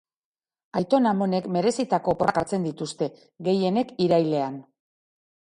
[0.79, 3.11] Aiton amonek merezitako oporrak hartzen dituzte,
[3.49, 4.61] gehienek irailean.